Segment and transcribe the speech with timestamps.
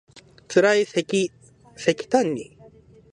[0.47, 1.29] つらいせき
[2.09, 2.57] たんに